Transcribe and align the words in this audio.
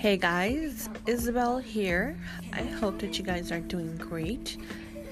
Hey 0.00 0.16
guys, 0.16 0.88
Isabel 1.06 1.58
here. 1.58 2.16
I 2.54 2.62
hope 2.62 3.00
that 3.00 3.18
you 3.18 3.22
guys 3.22 3.52
are 3.52 3.60
doing 3.60 3.98
great. 3.98 4.56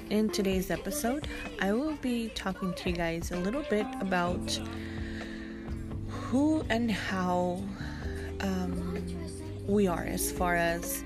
In 0.08 0.30
today's 0.30 0.70
episode, 0.70 1.28
I 1.60 1.74
will 1.74 1.96
be 1.96 2.30
talking 2.30 2.72
to 2.72 2.88
you 2.88 2.96
guys 2.96 3.30
a 3.30 3.36
little 3.36 3.64
bit 3.68 3.84
about 4.00 4.58
who 6.08 6.64
and 6.70 6.90
how 6.90 7.62
um, 8.40 9.04
we 9.66 9.86
are 9.86 10.04
as 10.04 10.32
far 10.32 10.56
as 10.56 11.04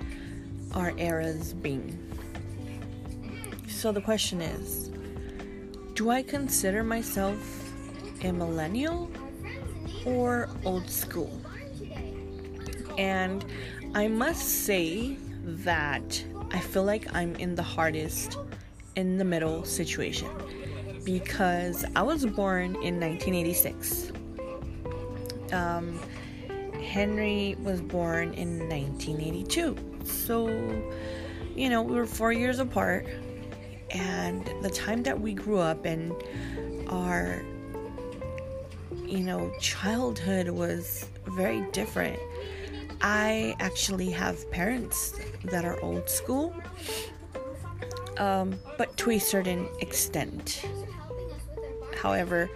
our 0.74 0.96
eras 0.96 1.52
being. 1.52 1.98
So, 3.66 3.90
the 3.90 4.00
question 4.00 4.40
is 4.40 4.92
Do 5.94 6.10
I 6.10 6.22
consider 6.22 6.84
myself 6.84 7.74
a 8.22 8.30
millennial 8.30 9.10
or 10.06 10.48
old 10.64 10.88
school? 10.88 11.41
And 13.02 13.44
I 13.96 14.06
must 14.06 14.64
say 14.64 15.16
that 15.42 16.24
I 16.52 16.60
feel 16.60 16.84
like 16.84 17.12
I'm 17.16 17.34
in 17.34 17.56
the 17.56 17.62
hardest 17.62 18.38
in 18.94 19.18
the 19.18 19.24
middle 19.24 19.64
situation 19.64 20.30
because 21.02 21.84
I 21.96 22.02
was 22.02 22.24
born 22.24 22.76
in 22.76 23.00
1986. 23.00 24.12
Um, 25.52 25.98
Henry 26.80 27.56
was 27.58 27.80
born 27.80 28.34
in 28.34 28.68
1982. 28.68 29.76
So, 30.04 30.46
you 31.56 31.70
know, 31.70 31.82
we 31.82 31.96
were 31.96 32.06
four 32.06 32.32
years 32.32 32.60
apart, 32.60 33.08
and 33.90 34.48
the 34.62 34.70
time 34.70 35.02
that 35.02 35.20
we 35.20 35.32
grew 35.34 35.58
up 35.58 35.86
and 35.86 36.14
our, 36.88 37.42
you 39.04 39.24
know, 39.24 39.52
childhood 39.58 40.50
was 40.50 41.08
very 41.26 41.62
different. 41.72 42.20
I 43.02 43.56
actually 43.58 44.10
have 44.10 44.48
parents 44.50 45.14
that 45.44 45.64
are 45.64 45.80
old 45.82 46.08
school, 46.08 46.54
um, 48.18 48.58
but 48.78 48.96
to 48.98 49.10
a 49.10 49.18
certain 49.18 49.68
extent. 49.80 50.64
However, 52.00 52.48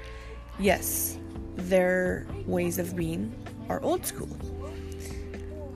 yes, 0.59 1.19
their 1.57 2.27
ways 2.47 2.79
of 2.79 2.95
being 2.95 3.35
are 3.69 3.83
old 3.83 4.07
school. 4.07 4.29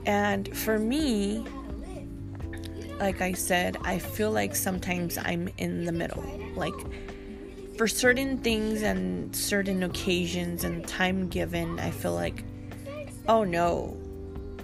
And 0.05 0.55
for 0.57 0.79
me, 0.79 1.45
like 2.99 3.21
I 3.21 3.33
said, 3.33 3.77
I 3.83 3.99
feel 3.99 4.31
like 4.31 4.55
sometimes 4.55 5.17
I'm 5.17 5.49
in 5.57 5.85
the 5.85 5.91
middle. 5.91 6.23
Like, 6.55 6.73
for 7.77 7.87
certain 7.87 8.37
things 8.37 8.83
and 8.83 9.35
certain 9.35 9.83
occasions 9.83 10.63
and 10.63 10.87
time 10.87 11.27
given, 11.27 11.79
I 11.79 11.91
feel 11.91 12.13
like, 12.13 12.43
oh 13.27 13.43
no, 13.43 13.97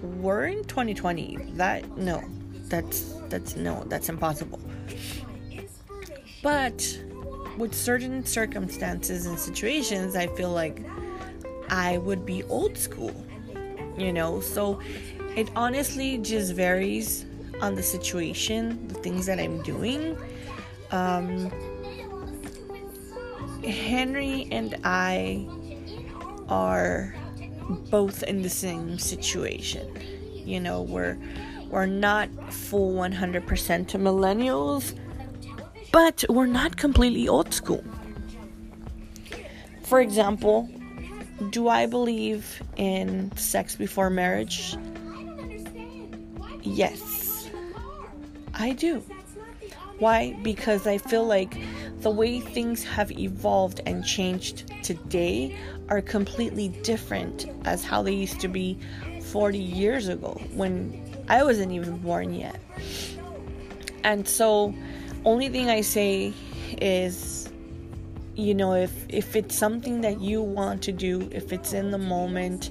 we're 0.02 0.46
in 0.46 0.64
2020 0.64 1.36
that 1.54 1.96
no 1.96 2.22
that's 2.68 3.12
that's 3.28 3.56
no 3.56 3.84
that's 3.84 4.08
impossible. 4.08 4.60
But 6.42 6.98
with 7.56 7.74
certain 7.74 8.24
circumstances 8.24 9.26
and 9.26 9.36
situations 9.38 10.14
i 10.14 10.28
feel 10.28 10.52
like 10.52 10.84
i 11.70 11.98
would 11.98 12.24
be 12.24 12.44
old 12.44 12.78
school 12.78 13.12
you 13.98 14.12
know? 14.12 14.40
So 14.40 14.80
it 15.36 15.50
honestly 15.56 16.18
just 16.18 16.54
varies 16.54 17.26
on 17.60 17.74
the 17.74 17.82
situation 17.82 18.86
the 18.88 18.94
things 18.94 19.26
that 19.26 19.38
i'm 19.40 19.62
doing. 19.62 20.16
Um 20.90 21.50
henry 23.64 24.46
and 24.52 24.76
i 24.84 25.46
are 26.48 27.14
both 27.68 28.22
in 28.22 28.42
the 28.42 28.48
same 28.48 28.98
situation. 28.98 29.86
You 30.32 30.60
know, 30.60 30.82
we're 30.82 31.18
we're 31.70 31.86
not 31.86 32.28
full 32.52 32.94
100% 32.94 33.88
to 33.88 33.98
millennials, 33.98 34.98
but 35.92 36.24
we're 36.30 36.46
not 36.46 36.76
completely 36.76 37.28
old 37.28 37.52
school. 37.52 37.84
For 39.82 40.00
example, 40.00 40.68
do 41.50 41.68
I 41.68 41.86
believe 41.86 42.62
in 42.76 43.34
sex 43.36 43.76
before 43.76 44.08
marriage? 44.10 44.76
Yes. 46.62 47.50
I 48.54 48.72
do. 48.72 49.02
Why? 49.98 50.32
Because 50.42 50.86
I 50.86 50.98
feel 50.98 51.24
like 51.24 51.54
the 52.00 52.10
way 52.10 52.40
things 52.40 52.84
have 52.84 53.10
evolved 53.12 53.80
and 53.86 54.04
changed 54.04 54.72
today 54.84 55.56
are 55.88 56.00
completely 56.00 56.68
different 56.82 57.46
as 57.64 57.84
how 57.84 58.02
they 58.02 58.12
used 58.12 58.40
to 58.40 58.48
be 58.48 58.78
40 59.22 59.58
years 59.58 60.08
ago 60.08 60.40
when 60.54 61.24
I 61.28 61.42
wasn't 61.42 61.72
even 61.72 61.98
born 61.98 62.34
yet. 62.34 62.60
And 64.04 64.26
so 64.26 64.74
only 65.24 65.48
thing 65.48 65.68
I 65.68 65.80
say 65.80 66.32
is 66.80 67.50
you 68.36 68.54
know 68.54 68.74
if 68.74 68.92
if 69.08 69.34
it's 69.34 69.56
something 69.56 70.00
that 70.02 70.20
you 70.20 70.40
want 70.40 70.82
to 70.82 70.92
do, 70.92 71.28
if 71.32 71.52
it's 71.52 71.72
in 71.72 71.90
the 71.90 71.98
moment 71.98 72.70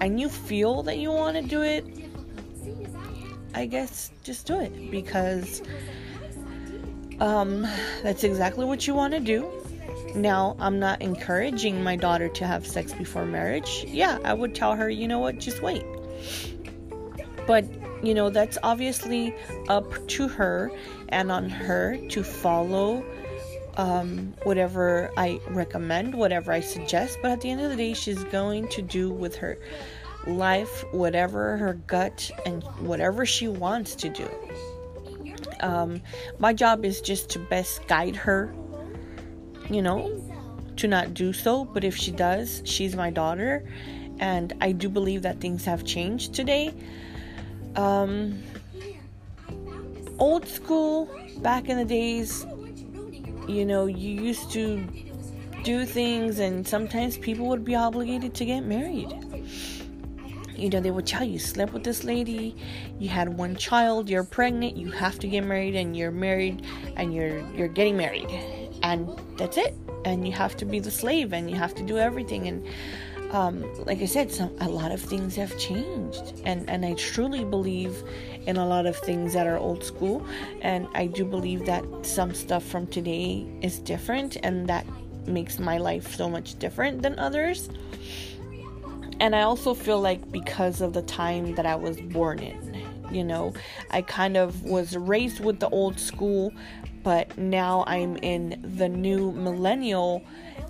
and 0.00 0.20
you 0.20 0.28
feel 0.28 0.82
that 0.84 0.98
you 0.98 1.10
want 1.10 1.36
to 1.36 1.42
do 1.42 1.62
it, 1.62 1.84
I 3.54 3.66
guess 3.66 4.12
just 4.22 4.46
do 4.46 4.60
it 4.60 4.90
because 4.90 5.62
um, 7.20 7.66
that's 8.02 8.24
exactly 8.24 8.64
what 8.64 8.86
you 8.86 8.94
want 8.94 9.14
to 9.14 9.20
do. 9.20 9.50
Now, 10.14 10.56
I'm 10.58 10.78
not 10.80 11.02
encouraging 11.02 11.84
my 11.84 11.94
daughter 11.94 12.28
to 12.28 12.46
have 12.46 12.66
sex 12.66 12.92
before 12.92 13.24
marriage. 13.24 13.84
Yeah, 13.86 14.18
I 14.24 14.34
would 14.34 14.54
tell 14.54 14.74
her, 14.74 14.90
you 14.90 15.06
know 15.06 15.20
what, 15.20 15.38
just 15.38 15.62
wait. 15.62 15.84
But, 17.46 17.64
you 18.02 18.14
know, 18.14 18.30
that's 18.30 18.58
obviously 18.62 19.34
up 19.68 20.08
to 20.08 20.26
her 20.28 20.72
and 21.10 21.30
on 21.30 21.48
her 21.48 21.96
to 22.08 22.24
follow 22.24 23.04
um, 23.76 24.34
whatever 24.42 25.12
I 25.16 25.40
recommend, 25.48 26.14
whatever 26.14 26.52
I 26.52 26.60
suggest. 26.60 27.18
But 27.22 27.30
at 27.30 27.40
the 27.40 27.50
end 27.50 27.60
of 27.60 27.70
the 27.70 27.76
day, 27.76 27.94
she's 27.94 28.24
going 28.24 28.68
to 28.68 28.82
do 28.82 29.10
with 29.10 29.36
her 29.36 29.58
life 30.26 30.84
whatever 30.92 31.56
her 31.56 31.74
gut 31.86 32.30
and 32.44 32.62
whatever 32.80 33.24
she 33.24 33.48
wants 33.48 33.94
to 33.96 34.08
do. 34.08 34.28
Um, 35.60 36.00
my 36.38 36.52
job 36.52 36.84
is 36.84 37.00
just 37.00 37.30
to 37.30 37.38
best 37.38 37.86
guide 37.86 38.16
her, 38.16 38.54
you 39.68 39.82
know, 39.82 40.10
to 40.76 40.88
not 40.88 41.14
do 41.14 41.32
so. 41.32 41.64
But 41.64 41.84
if 41.84 41.96
she 41.96 42.10
does, 42.10 42.62
she's 42.64 42.96
my 42.96 43.10
daughter. 43.10 43.64
And 44.18 44.52
I 44.60 44.72
do 44.72 44.88
believe 44.88 45.22
that 45.22 45.40
things 45.40 45.64
have 45.64 45.84
changed 45.84 46.34
today. 46.34 46.74
Um, 47.76 48.42
old 50.18 50.46
school, 50.46 51.08
back 51.38 51.68
in 51.68 51.78
the 51.78 51.84
days, 51.84 52.44
you 53.48 53.64
know, 53.64 53.86
you 53.86 54.22
used 54.22 54.50
to 54.52 54.86
do 55.64 55.84
things, 55.84 56.38
and 56.38 56.66
sometimes 56.66 57.16
people 57.18 57.46
would 57.46 57.64
be 57.64 57.74
obligated 57.74 58.34
to 58.34 58.44
get 58.44 58.60
married 58.60 59.12
you 60.56 60.68
know 60.68 60.80
they 60.80 60.90
would 60.90 61.06
tell 61.06 61.24
you 61.24 61.38
slept 61.38 61.72
with 61.72 61.84
this 61.84 62.04
lady 62.04 62.56
you 62.98 63.08
had 63.08 63.28
one 63.28 63.56
child 63.56 64.08
you're 64.08 64.24
pregnant 64.24 64.76
you 64.76 64.90
have 64.90 65.18
to 65.18 65.28
get 65.28 65.44
married 65.44 65.74
and 65.74 65.96
you're 65.96 66.10
married 66.10 66.64
and 66.96 67.14
you're 67.14 67.40
you're 67.54 67.68
getting 67.68 67.96
married. 67.96 68.30
And 68.82 69.08
that's 69.36 69.56
it. 69.56 69.74
And 70.04 70.26
you 70.26 70.32
have 70.32 70.56
to 70.58 70.64
be 70.64 70.80
the 70.80 70.90
slave 70.90 71.32
and 71.32 71.50
you 71.50 71.56
have 71.56 71.74
to 71.74 71.82
do 71.82 71.98
everything. 71.98 72.48
And 72.48 72.66
um, 73.32 73.62
like 73.84 74.00
I 74.00 74.06
said, 74.06 74.32
some 74.32 74.56
a 74.60 74.68
lot 74.68 74.90
of 74.90 75.00
things 75.00 75.36
have 75.36 75.56
changed, 75.56 76.42
and 76.44 76.68
and 76.68 76.84
I 76.84 76.94
truly 76.94 77.44
believe 77.44 78.02
in 78.46 78.56
a 78.56 78.66
lot 78.66 78.86
of 78.86 78.96
things 78.96 79.34
that 79.34 79.46
are 79.46 79.56
old 79.56 79.84
school, 79.84 80.26
and 80.62 80.88
I 80.94 81.06
do 81.06 81.24
believe 81.24 81.64
that 81.66 81.84
some 82.02 82.34
stuff 82.34 82.64
from 82.64 82.88
today 82.88 83.46
is 83.62 83.78
different, 83.78 84.36
and 84.42 84.68
that 84.68 84.84
makes 85.28 85.60
my 85.60 85.78
life 85.78 86.16
so 86.16 86.28
much 86.28 86.58
different 86.58 87.02
than 87.02 87.16
others 87.20 87.68
and 89.20 89.36
I 89.36 89.42
also 89.42 89.74
feel 89.74 90.00
like 90.00 90.32
because 90.32 90.80
of 90.80 90.94
the 90.94 91.02
time 91.02 91.54
that 91.54 91.66
I 91.66 91.76
was 91.76 92.00
born 92.00 92.38
in, 92.38 92.86
you 93.12 93.22
know, 93.22 93.52
I 93.90 94.02
kind 94.02 94.36
of 94.36 94.62
was 94.64 94.96
raised 94.96 95.44
with 95.44 95.60
the 95.60 95.68
old 95.68 96.00
school, 96.00 96.52
but 97.02 97.36
now 97.36 97.84
I'm 97.86 98.16
in 98.18 98.60
the 98.76 98.88
new 98.88 99.32
millennial 99.32 100.22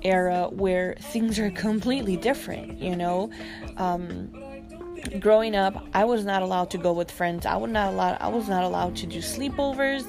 era 0.03 0.49
where 0.51 0.97
things 1.01 1.39
are 1.39 1.51
completely 1.51 2.17
different, 2.17 2.81
you 2.81 2.97
know. 2.97 3.31
Um, 3.77 4.33
growing 5.21 5.55
up, 5.55 5.87
I 5.95 6.05
was 6.05 6.25
not 6.25 6.43
allowed 6.43 6.71
to 6.71 6.79
go 6.79 6.93
with 6.93 7.11
friends. 7.11 7.47
I 7.47 7.57
was 7.57 7.71
not 7.71 7.93
allowed. 7.93 8.19
I 8.21 8.29
was 8.29 8.49
not 8.49 8.65
allowed 8.65 8.97
to 8.97 9.07
do 9.07 9.19
sleepovers. 9.19 10.05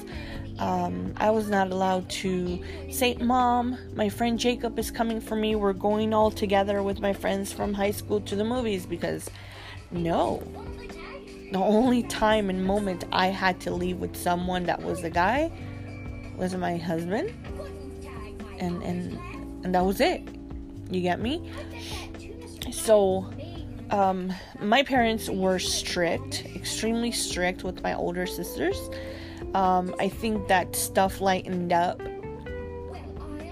Um, 0.58 1.14
I 1.16 1.30
was 1.30 1.48
not 1.48 1.70
allowed 1.70 2.08
to 2.10 2.62
say, 2.90 3.14
Mom, 3.14 3.78
my 3.94 4.08
friend 4.08 4.38
Jacob 4.38 4.78
is 4.78 4.90
coming 4.90 5.20
for 5.20 5.34
me. 5.34 5.54
We're 5.54 5.72
going 5.72 6.12
all 6.12 6.30
together 6.30 6.82
with 6.82 7.00
my 7.00 7.12
friends 7.12 7.52
from 7.52 7.74
high 7.74 7.90
school 7.90 8.20
to 8.22 8.36
the 8.36 8.44
movies 8.44 8.86
because 8.86 9.28
no. 9.90 10.42
The 11.52 11.58
only 11.58 12.02
time 12.04 12.48
and 12.48 12.64
moment 12.64 13.04
I 13.12 13.26
had 13.26 13.60
to 13.62 13.70
leave 13.70 13.98
with 13.98 14.16
someone 14.16 14.64
that 14.64 14.82
was 14.82 15.04
a 15.04 15.10
guy 15.10 15.50
was 16.36 16.54
my 16.54 16.76
husband. 16.76 17.32
And 18.58 18.82
and 18.82 19.18
and 19.64 19.74
that 19.74 19.84
was 19.84 20.00
it. 20.00 20.22
You 20.90 21.00
get 21.00 21.20
me? 21.20 21.50
So 22.70 23.30
um, 23.90 24.32
my 24.60 24.82
parents 24.82 25.28
were 25.28 25.58
strict, 25.58 26.46
extremely 26.56 27.12
strict 27.12 27.64
with 27.64 27.82
my 27.82 27.94
older 27.94 28.26
sisters. 28.26 28.78
Um, 29.54 29.94
I 29.98 30.08
think 30.08 30.48
that 30.48 30.74
stuff 30.74 31.20
lightened 31.20 31.72
up 31.72 32.00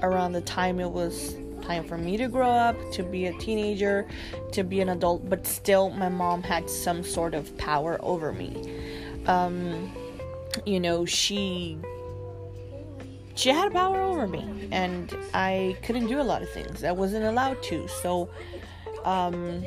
around 0.03 0.33
the 0.33 0.41
time 0.41 0.81
it 0.81 0.91
was 0.91 1.37
time 1.63 1.85
for 1.85 1.99
me 1.99 2.17
to 2.17 2.27
grow 2.27 2.51
up, 2.51 2.77
to 2.93 3.03
be 3.03 3.27
a 3.27 3.33
teenager, 3.39 4.09
to 4.53 4.65
be 4.65 4.81
an 4.81 4.89
adult, 4.89 5.29
but 5.29 5.47
still, 5.47 5.91
my 5.91 6.09
mom 6.09 6.43
had 6.43 6.69
some 6.69 7.05
sort 7.05 7.35
of 7.35 7.57
power 7.59 7.99
over 8.01 8.33
me. 8.33 8.81
Um, 9.27 9.93
you 10.67 10.81
know, 10.81 11.05
she 11.05 11.79
she 13.35 13.51
had 13.51 13.73
power 13.73 14.01
over 14.01 14.27
me, 14.27 14.69
and 14.73 15.17
I 15.33 15.77
couldn't 15.83 16.09
do 16.09 16.21
a 16.21 16.25
lot 16.25 16.43
of 16.43 16.51
things. 16.51 16.83
I 16.83 16.93
wasn't 16.93 17.25
allowed 17.25 17.63
to. 17.65 17.87
So, 17.89 18.29
um, 19.05 19.65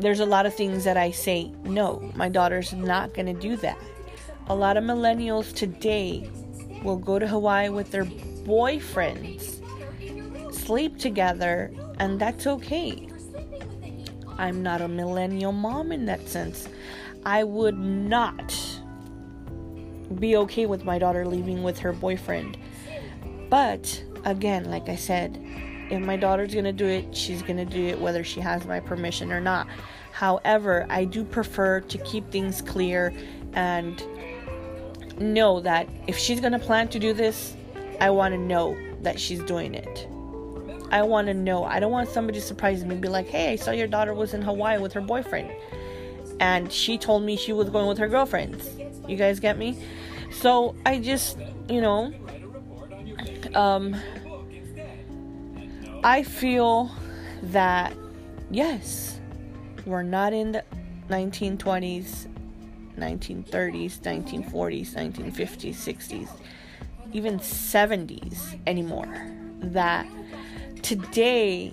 there's 0.00 0.20
a 0.20 0.26
lot 0.26 0.46
of 0.46 0.54
things 0.54 0.84
that 0.84 0.96
I 0.96 1.10
say, 1.10 1.52
no, 1.64 2.10
my 2.14 2.28
daughter's 2.28 2.72
not 2.72 3.14
going 3.14 3.26
to 3.26 3.40
do 3.40 3.56
that. 3.58 3.78
A 4.50 4.54
lot 4.54 4.78
of 4.78 4.84
millennials 4.84 5.52
today 5.52 6.30
will 6.82 6.96
go 6.96 7.18
to 7.18 7.28
Hawaii 7.28 7.68
with 7.68 7.90
their 7.90 8.06
boyfriends, 8.06 9.62
sleep 10.54 10.96
together, 10.96 11.70
and 11.98 12.18
that's 12.18 12.46
okay. 12.46 13.06
I'm 14.38 14.62
not 14.62 14.80
a 14.80 14.88
millennial 14.88 15.52
mom 15.52 15.92
in 15.92 16.06
that 16.06 16.26
sense. 16.26 16.66
I 17.26 17.44
would 17.44 17.78
not 17.78 18.58
be 20.18 20.34
okay 20.36 20.64
with 20.64 20.82
my 20.82 20.98
daughter 20.98 21.26
leaving 21.26 21.62
with 21.62 21.78
her 21.80 21.92
boyfriend. 21.92 22.56
But 23.50 24.02
again, 24.24 24.70
like 24.70 24.88
I 24.88 24.96
said, 24.96 25.38
if 25.90 26.00
my 26.00 26.16
daughter's 26.16 26.54
gonna 26.54 26.72
do 26.72 26.86
it, 26.86 27.14
she's 27.14 27.42
gonna 27.42 27.66
do 27.66 27.88
it 27.88 28.00
whether 28.00 28.24
she 28.24 28.40
has 28.40 28.64
my 28.64 28.80
permission 28.80 29.30
or 29.30 29.40
not. 29.40 29.66
However, 30.12 30.86
I 30.88 31.04
do 31.04 31.22
prefer 31.22 31.80
to 31.80 31.98
keep 31.98 32.30
things 32.30 32.62
clear 32.62 33.12
and 33.52 34.02
know 35.20 35.60
that 35.60 35.88
if 36.06 36.18
she's 36.18 36.40
gonna 36.40 36.58
plan 36.58 36.88
to 36.88 36.98
do 36.98 37.12
this, 37.12 37.54
I 38.00 38.10
wanna 38.10 38.38
know 38.38 38.76
that 39.02 39.18
she's 39.18 39.40
doing 39.40 39.74
it. 39.74 40.08
I 40.90 41.02
wanna 41.02 41.34
know. 41.34 41.64
I 41.64 41.80
don't 41.80 41.92
want 41.92 42.08
somebody 42.08 42.40
to 42.40 42.44
surprise 42.44 42.84
me 42.84 42.92
and 42.92 43.00
be 43.00 43.08
like, 43.08 43.28
hey, 43.28 43.52
I 43.52 43.56
saw 43.56 43.70
your 43.70 43.86
daughter 43.86 44.14
was 44.14 44.34
in 44.34 44.42
Hawaii 44.42 44.78
with 44.78 44.92
her 44.94 45.00
boyfriend. 45.00 45.50
And 46.40 46.72
she 46.72 46.98
told 46.98 47.24
me 47.24 47.36
she 47.36 47.52
was 47.52 47.68
going 47.68 47.88
with 47.88 47.98
her 47.98 48.08
girlfriends. 48.08 48.70
You 49.08 49.16
guys 49.16 49.40
get 49.40 49.58
me? 49.58 49.82
So 50.30 50.74
I 50.86 50.98
just, 51.00 51.38
you 51.68 51.80
know, 51.80 52.12
um, 53.54 53.96
I 56.04 56.22
feel 56.22 56.90
that 57.44 57.92
yes, 58.50 59.20
we're 59.84 60.02
not 60.02 60.32
in 60.32 60.52
the 60.52 60.64
1920s, 61.08 62.26
1930s, 62.98 64.00
1940s, 64.00 64.94
1950s, 64.94 65.74
60s, 65.74 66.28
even 67.12 67.38
70s 67.38 68.58
anymore. 68.66 69.08
That 69.60 70.06
today 70.82 71.72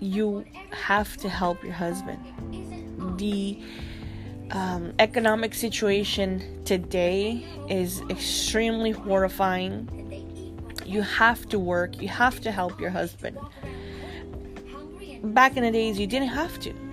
you 0.00 0.44
have 0.70 1.16
to 1.18 1.28
help 1.28 1.62
your 1.62 1.72
husband. 1.72 2.18
The 3.18 3.58
um, 4.50 4.92
economic 4.98 5.54
situation 5.54 6.62
today 6.64 7.44
is 7.68 8.02
extremely 8.10 8.90
horrifying. 8.90 9.88
You 10.84 11.02
have 11.02 11.48
to 11.48 11.58
work, 11.58 12.00
you 12.00 12.08
have 12.08 12.40
to 12.42 12.52
help 12.52 12.80
your 12.80 12.90
husband. 12.90 13.38
Back 15.22 15.56
in 15.56 15.62
the 15.62 15.70
days, 15.70 15.98
you 15.98 16.06
didn't 16.06 16.28
have 16.28 16.60
to. 16.60 16.83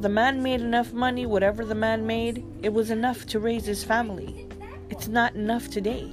The 0.00 0.08
man 0.08 0.44
made 0.44 0.60
enough 0.60 0.92
money, 0.92 1.26
whatever 1.26 1.64
the 1.64 1.74
man 1.74 2.06
made, 2.06 2.44
it 2.62 2.72
was 2.72 2.92
enough 2.92 3.26
to 3.26 3.40
raise 3.40 3.66
his 3.66 3.82
family. 3.82 4.46
It's 4.90 5.08
not 5.08 5.34
enough 5.34 5.68
today. 5.70 6.04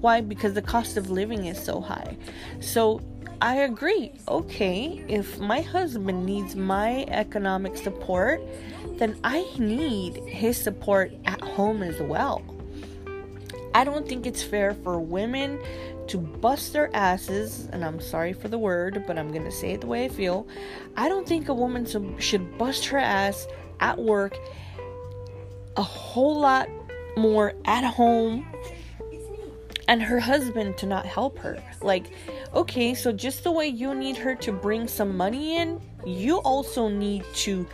Why? 0.00 0.20
Because 0.20 0.54
the 0.54 0.62
cost 0.62 0.96
of 0.96 1.10
living 1.10 1.46
is 1.46 1.62
so 1.62 1.80
high. 1.80 2.16
So 2.58 3.00
I 3.40 3.54
agree. 3.58 4.10
Okay, 4.26 5.04
if 5.06 5.38
my 5.38 5.60
husband 5.60 6.26
needs 6.26 6.56
my 6.56 7.04
economic 7.06 7.76
support, 7.76 8.42
then 8.98 9.16
I 9.22 9.46
need 9.58 10.16
his 10.24 10.60
support 10.60 11.12
at 11.24 11.40
home 11.40 11.84
as 11.84 12.00
well. 12.00 12.42
I 13.76 13.84
don't 13.84 14.08
think 14.08 14.26
it's 14.26 14.42
fair 14.42 14.74
for 14.74 14.98
women 14.98 15.60
to 16.10 16.18
bust 16.18 16.72
their 16.72 16.94
asses, 16.94 17.68
and 17.72 17.84
I'm 17.84 18.00
sorry 18.00 18.32
for 18.32 18.48
the 18.48 18.58
word, 18.58 19.04
but 19.06 19.16
I'm 19.16 19.32
gonna 19.32 19.52
say 19.52 19.72
it 19.72 19.80
the 19.80 19.86
way 19.86 20.04
I 20.04 20.08
feel. 20.08 20.46
I 20.96 21.08
don't 21.08 21.26
think 21.26 21.48
a 21.48 21.54
woman 21.54 21.86
should 22.18 22.58
bust 22.58 22.86
her 22.86 22.98
ass 22.98 23.46
at 23.78 23.96
work 23.96 24.36
a 25.76 25.82
whole 25.82 26.38
lot 26.38 26.68
more 27.16 27.54
at 27.64 27.84
home 27.84 28.44
and 29.86 30.02
her 30.02 30.18
husband 30.20 30.76
to 30.78 30.86
not 30.86 31.06
help 31.06 31.38
her. 31.38 31.62
Like, 31.80 32.06
okay, 32.54 32.92
so 32.94 33.12
just 33.12 33.44
the 33.44 33.52
way 33.52 33.68
you 33.68 33.94
need 33.94 34.16
her 34.16 34.34
to 34.36 34.52
bring 34.52 34.88
some 34.88 35.16
money 35.16 35.56
in, 35.56 35.80
you 36.04 36.38
also 36.38 36.88
need 36.88 37.24
to 37.34 37.66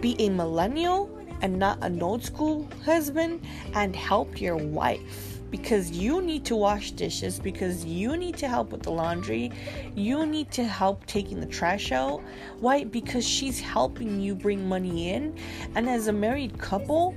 be 0.00 0.16
a 0.20 0.28
millennial 0.28 1.10
and 1.40 1.56
not 1.58 1.78
an 1.82 2.02
old 2.02 2.24
school 2.24 2.68
husband 2.84 3.46
and 3.74 3.94
help 3.94 4.40
your 4.40 4.56
wife 4.56 5.35
because 5.50 5.90
you 5.90 6.20
need 6.20 6.44
to 6.44 6.56
wash 6.56 6.90
dishes 6.92 7.38
because 7.38 7.84
you 7.84 8.16
need 8.16 8.36
to 8.36 8.48
help 8.48 8.72
with 8.72 8.82
the 8.82 8.90
laundry 8.90 9.50
you 9.94 10.26
need 10.26 10.50
to 10.50 10.64
help 10.64 11.06
taking 11.06 11.40
the 11.40 11.46
trash 11.46 11.92
out. 11.92 12.22
Why? 12.60 12.84
Because 12.84 13.26
she's 13.26 13.58
helping 13.58 14.20
you 14.20 14.34
bring 14.34 14.68
money 14.68 15.10
in. 15.12 15.36
And 15.74 15.88
as 15.88 16.08
a 16.08 16.12
married 16.12 16.58
couple 16.58 17.14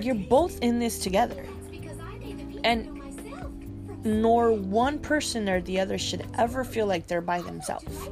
you're 0.00 0.14
both 0.14 0.58
in 0.60 0.78
this 0.78 0.98
together. 0.98 1.44
And 2.64 2.97
nor 4.04 4.52
one 4.52 4.98
person 4.98 5.48
or 5.48 5.60
the 5.60 5.80
other 5.80 5.98
should 5.98 6.24
ever 6.38 6.64
feel 6.64 6.86
like 6.86 7.06
they're 7.06 7.20
by 7.20 7.40
themselves. 7.40 8.08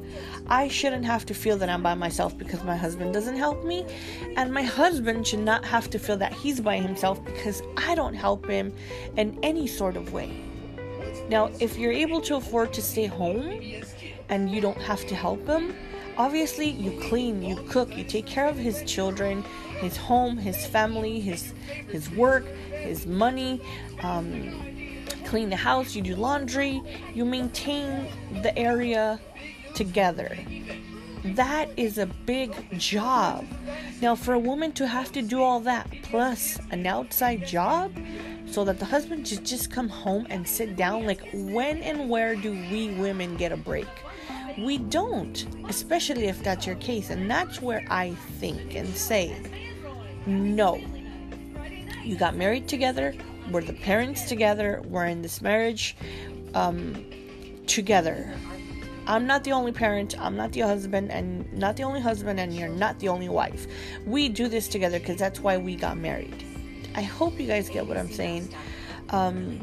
I 0.47 0.67
shouldn't 0.67 1.05
have 1.05 1.25
to 1.27 1.33
feel 1.33 1.57
that 1.57 1.69
I'm 1.69 1.83
by 1.83 1.95
myself 1.95 2.37
because 2.37 2.63
my 2.63 2.75
husband 2.75 3.13
doesn't 3.13 3.37
help 3.37 3.63
me, 3.63 3.85
and 4.35 4.53
my 4.53 4.63
husband 4.63 5.27
should 5.27 5.39
not 5.39 5.65
have 5.65 5.89
to 5.91 5.99
feel 5.99 6.17
that 6.17 6.33
he's 6.33 6.59
by 6.59 6.77
himself 6.77 7.23
because 7.25 7.61
I 7.77 7.95
don't 7.95 8.13
help 8.13 8.47
him 8.47 8.73
in 9.15 9.37
any 9.43 9.67
sort 9.67 9.95
of 9.95 10.13
way. 10.13 10.43
Now, 11.29 11.49
if 11.59 11.77
you're 11.77 11.91
able 11.91 12.21
to 12.21 12.35
afford 12.35 12.73
to 12.73 12.81
stay 12.81 13.05
home 13.05 13.61
and 14.29 14.49
you 14.49 14.61
don't 14.61 14.81
have 14.81 15.05
to 15.07 15.15
help 15.15 15.45
him, 15.45 15.75
obviously 16.17 16.69
you 16.69 16.99
clean, 17.01 17.41
you 17.41 17.55
cook, 17.69 17.95
you 17.95 18.03
take 18.03 18.25
care 18.25 18.47
of 18.47 18.57
his 18.57 18.83
children, 18.83 19.43
his 19.79 19.97
home, 19.97 20.37
his 20.37 20.65
family, 20.65 21.19
his 21.19 21.53
his 21.89 22.09
work, 22.11 22.45
his 22.71 23.05
money, 23.05 23.61
um, 24.01 24.76
clean 25.27 25.49
the 25.49 25.55
house, 25.55 25.95
you 25.95 26.01
do 26.01 26.15
laundry, 26.15 26.81
you 27.13 27.25
maintain 27.25 28.07
the 28.41 28.57
area 28.57 29.19
together. 29.75 30.37
That 31.35 31.69
is 31.77 31.97
a 31.97 32.05
big 32.25 32.51
job. 32.79 33.45
Now, 34.01 34.15
for 34.15 34.33
a 34.33 34.39
woman 34.39 34.71
to 34.73 34.87
have 34.87 35.11
to 35.11 35.21
do 35.21 35.41
all 35.41 35.59
that 35.61 35.87
plus 36.03 36.57
an 36.71 36.87
outside 36.87 37.45
job, 37.45 37.91
so 38.45 38.63
that 38.63 38.79
the 38.79 38.85
husband 38.85 39.27
should 39.27 39.45
just 39.45 39.69
come 39.69 39.89
home 39.89 40.25
and 40.29 40.47
sit 40.47 40.77
down, 40.77 41.05
like, 41.05 41.21
when 41.33 41.83
and 41.83 42.09
where 42.09 42.33
do 42.35 42.51
we 42.51 42.91
women 42.91 43.35
get 43.35 43.51
a 43.51 43.57
break? 43.57 43.87
We 44.57 44.77
don't, 44.77 45.45
especially 45.67 46.27
if 46.27 46.41
that's 46.41 46.65
your 46.65 46.77
case. 46.77 47.09
And 47.09 47.29
that's 47.29 47.61
where 47.61 47.85
I 47.89 48.15
think 48.39 48.73
and 48.73 48.87
say, 48.95 49.35
no. 50.25 50.79
You 52.05 52.15
got 52.15 52.37
married 52.37 52.69
together, 52.69 53.13
we're 53.51 53.63
the 53.63 53.73
parents 53.73 54.23
together, 54.23 54.81
we're 54.85 55.05
in 55.05 55.21
this 55.21 55.41
marriage 55.41 55.95
um, 56.53 57.05
together. 57.65 58.33
I'm 59.07 59.25
not 59.25 59.43
the 59.45 59.51
only 59.51 59.71
parent, 59.71 60.19
I'm 60.19 60.35
not 60.35 60.51
the 60.51 60.61
husband, 60.61 61.11
and 61.11 61.51
not 61.53 61.77
the 61.77 61.83
only 61.83 62.01
husband, 62.01 62.39
and 62.39 62.53
you're 62.53 62.67
not 62.67 62.99
the 62.99 63.07
only 63.07 63.29
wife. 63.29 63.67
We 64.05 64.27
do 64.27 64.49
this 64.49 64.67
together 64.67 64.99
because 64.99 65.17
that's 65.17 65.39
why 65.39 65.57
we 65.57 65.75
got 65.75 65.97
married. 65.97 66.43
I 66.95 67.03
hope 67.03 67.39
you 67.39 67.47
guys 67.47 67.69
get 67.69 67.87
what 67.87 67.95
I'm 67.95 68.11
saying. 68.11 68.53
Um, 69.09 69.59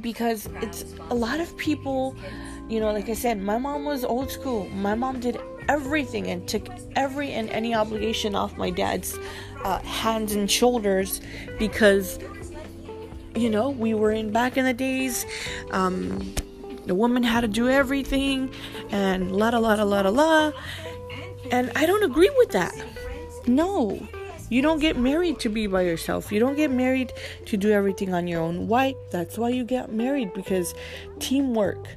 because 0.00 0.48
it's 0.60 0.84
a 1.10 1.14
lot 1.14 1.40
of 1.40 1.56
people, 1.56 2.16
you 2.68 2.80
know, 2.80 2.92
like 2.92 3.08
I 3.08 3.14
said, 3.14 3.40
my 3.40 3.58
mom 3.58 3.84
was 3.84 4.04
old 4.04 4.30
school. 4.30 4.68
My 4.70 4.94
mom 4.94 5.20
did 5.20 5.38
everything 5.68 6.26
and 6.28 6.46
took 6.48 6.66
every 6.96 7.32
and 7.32 7.48
any 7.50 7.74
obligation 7.74 8.34
off 8.34 8.56
my 8.56 8.70
dad's 8.70 9.18
uh, 9.64 9.78
hands 9.80 10.34
and 10.34 10.50
shoulders 10.50 11.20
because 11.58 12.18
you 13.34 13.50
know, 13.50 13.70
we 13.70 13.94
were 13.94 14.12
in 14.12 14.30
back 14.30 14.56
in 14.56 14.64
the 14.64 14.74
days. 14.74 15.26
Um, 15.70 16.34
the 16.86 16.94
woman 16.94 17.22
had 17.22 17.42
to 17.42 17.48
do 17.48 17.68
everything, 17.68 18.52
and 18.90 19.30
la 19.32 19.50
la 19.50 19.58
la 19.58 19.74
la 19.82 20.00
la 20.00 20.10
la. 20.10 20.52
And 21.50 21.70
I 21.76 21.86
don't 21.86 22.02
agree 22.02 22.30
with 22.38 22.50
that. 22.50 22.74
No, 23.46 24.00
you 24.48 24.62
don't 24.62 24.80
get 24.80 24.96
married 24.98 25.38
to 25.40 25.48
be 25.48 25.66
by 25.66 25.82
yourself. 25.82 26.30
You 26.30 26.40
don't 26.40 26.56
get 26.56 26.70
married 26.70 27.12
to 27.46 27.56
do 27.56 27.70
everything 27.70 28.12
on 28.14 28.26
your 28.26 28.40
own. 28.40 28.68
Why? 28.68 28.94
That's 29.10 29.38
why 29.38 29.48
you 29.50 29.64
get 29.64 29.92
married 29.92 30.34
because 30.34 30.74
teamwork. 31.18 31.88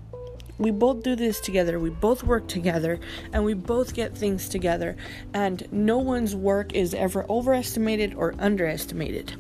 we 0.57 0.71
both 0.71 1.03
do 1.03 1.15
this 1.15 1.41
together. 1.41 1.79
We 1.79 1.89
both 1.89 2.23
work 2.23 2.47
together 2.47 2.99
and 3.33 3.43
we 3.43 3.53
both 3.53 3.93
get 3.93 4.17
things 4.17 4.47
together. 4.47 4.95
And 5.33 5.67
no 5.71 5.97
one's 5.97 6.33
work 6.35 6.73
is 6.73 6.93
ever 6.93 7.25
overestimated 7.29 8.13
or 8.13 8.35
underestimated. 8.39 9.35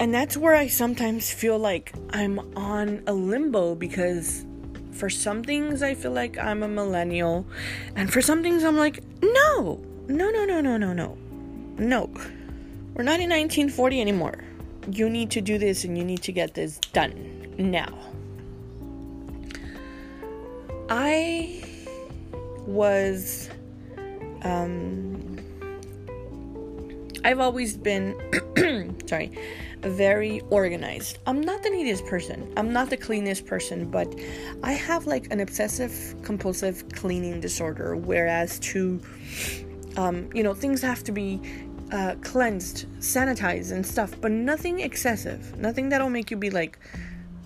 And 0.00 0.14
that's 0.14 0.34
where 0.34 0.54
I 0.54 0.66
sometimes 0.66 1.30
feel 1.30 1.58
like 1.58 1.92
I'm 2.14 2.38
on 2.56 3.02
a 3.06 3.12
limbo 3.12 3.74
because 3.74 4.46
for 4.92 5.10
some 5.10 5.44
things 5.44 5.82
I 5.82 5.94
feel 5.94 6.12
like 6.12 6.38
I'm 6.38 6.62
a 6.62 6.68
millennial. 6.68 7.46
And 7.96 8.10
for 8.10 8.22
some 8.22 8.42
things 8.42 8.64
I'm 8.64 8.78
like, 8.78 9.04
no, 9.22 9.78
no, 10.08 10.30
no, 10.30 10.46
no, 10.46 10.62
no, 10.62 10.78
no, 10.78 10.94
no. 10.94 11.18
No. 11.76 12.10
We're 12.94 13.04
not 13.04 13.20
in 13.20 13.28
1940 13.28 14.00
anymore. 14.00 14.42
You 14.90 15.10
need 15.10 15.30
to 15.32 15.42
do 15.42 15.58
this 15.58 15.84
and 15.84 15.98
you 15.98 16.04
need 16.04 16.22
to 16.22 16.32
get 16.32 16.54
this 16.54 16.78
done 16.94 17.54
now. 17.58 17.92
I 20.88 21.62
was 22.66 23.50
um 24.44 25.38
I've 27.22 27.38
always 27.38 27.76
been 27.76 28.16
sorry, 29.06 29.30
very 29.82 30.40
organized. 30.50 31.18
I'm 31.26 31.40
not 31.40 31.62
the 31.62 31.70
neatest 31.70 32.06
person. 32.06 32.52
I'm 32.56 32.72
not 32.72 32.90
the 32.90 32.96
cleanest 32.96 33.46
person, 33.46 33.90
but 33.90 34.12
I 34.62 34.72
have 34.72 35.06
like 35.06 35.32
an 35.32 35.40
obsessive 35.40 36.14
compulsive 36.22 36.88
cleaning 36.92 37.40
disorder 37.40 37.96
whereas 37.96 38.58
to 38.60 39.00
um 39.96 40.30
you 40.34 40.42
know, 40.42 40.54
things 40.54 40.82
have 40.82 41.02
to 41.04 41.12
be 41.12 41.40
uh, 41.92 42.14
cleansed, 42.22 42.86
sanitized, 43.00 43.72
and 43.72 43.84
stuff, 43.84 44.14
but 44.20 44.30
nothing 44.30 44.80
excessive. 44.80 45.58
Nothing 45.58 45.88
that'll 45.88 46.10
make 46.10 46.30
you 46.30 46.36
be 46.36 46.50
like, 46.50 46.78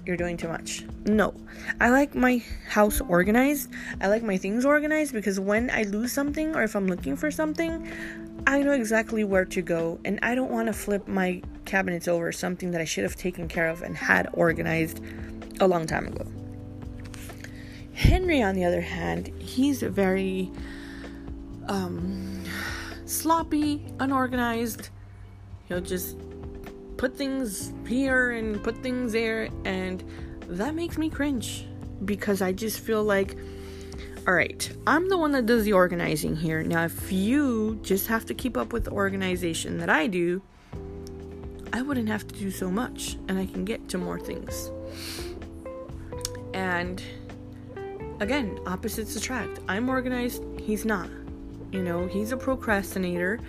you're 0.06 0.16
doing 0.16 0.36
too 0.36 0.48
much. 0.48 0.84
No. 1.06 1.34
I 1.80 1.88
like 1.88 2.14
my 2.14 2.42
house 2.68 3.00
organized. 3.00 3.70
I 4.00 4.08
like 4.08 4.22
my 4.22 4.36
things 4.36 4.66
organized 4.66 5.14
because 5.14 5.40
when 5.40 5.70
I 5.70 5.82
lose 5.84 6.12
something 6.12 6.54
or 6.54 6.62
if 6.62 6.76
I'm 6.76 6.86
looking 6.86 7.16
for 7.16 7.30
something, 7.30 7.90
I 8.46 8.62
know 8.62 8.72
exactly 8.72 9.24
where 9.24 9.44
to 9.46 9.62
go 9.62 9.98
and 10.04 10.18
I 10.22 10.34
don't 10.34 10.50
want 10.50 10.66
to 10.66 10.72
flip 10.72 11.08
my 11.08 11.42
cabinets 11.64 12.08
over 12.08 12.30
something 12.30 12.70
that 12.72 12.80
I 12.80 12.84
should 12.84 13.04
have 13.04 13.16
taken 13.16 13.48
care 13.48 13.68
of 13.68 13.82
and 13.82 13.96
had 13.96 14.28
organized 14.32 15.00
a 15.60 15.66
long 15.66 15.86
time 15.86 16.06
ago. 16.06 16.26
Henry, 17.94 18.42
on 18.42 18.54
the 18.54 18.64
other 18.64 18.80
hand, 18.80 19.28
he's 19.40 19.80
very 19.82 20.50
um, 21.68 22.42
sloppy, 23.06 23.86
unorganized. 24.00 24.90
He'll 25.68 25.80
just 25.80 26.16
put 26.96 27.16
things 27.16 27.72
here 27.86 28.32
and 28.32 28.62
put 28.62 28.82
things 28.82 29.12
there, 29.12 29.48
and 29.64 30.02
that 30.48 30.74
makes 30.74 30.98
me 30.98 31.08
cringe 31.08 31.66
because 32.04 32.42
I 32.42 32.52
just 32.52 32.80
feel 32.80 33.02
like, 33.02 33.36
all 34.26 34.32
right, 34.32 34.72
I'm 34.86 35.10
the 35.10 35.18
one 35.18 35.32
that 35.32 35.44
does 35.44 35.64
the 35.64 35.74
organizing 35.74 36.34
here. 36.34 36.62
Now, 36.62 36.84
if 36.84 37.12
you 37.12 37.78
just 37.82 38.06
have 38.06 38.24
to 38.26 38.34
keep 38.34 38.56
up 38.56 38.72
with 38.72 38.84
the 38.84 38.90
organization 38.90 39.76
that 39.78 39.90
I 39.90 40.06
do, 40.06 40.40
I 41.74 41.82
wouldn't 41.82 42.08
have 42.08 42.26
to 42.28 42.34
do 42.34 42.50
so 42.50 42.70
much 42.70 43.18
and 43.28 43.38
I 43.38 43.44
can 43.44 43.66
get 43.66 43.86
to 43.90 43.98
more 43.98 44.18
things. 44.18 44.70
And 46.54 47.02
again, 48.20 48.58
opposites 48.66 49.14
attract. 49.14 49.58
I'm 49.68 49.90
organized, 49.90 50.42
he's 50.58 50.86
not. 50.86 51.10
You 51.70 51.82
know, 51.82 52.06
he's 52.06 52.32
a 52.32 52.36
procrastinator. 52.38 53.40